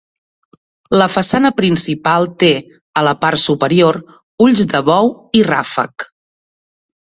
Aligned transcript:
La 1.01 1.07
façana 1.15 1.51
principal 1.59 2.25
té, 2.43 2.49
a 3.01 3.03
la 3.09 3.13
part 3.27 3.43
superior, 3.43 4.01
ulls 4.47 4.63
de 4.73 4.83
bou 4.89 5.13
i 5.43 5.47
ràfec. 5.51 6.09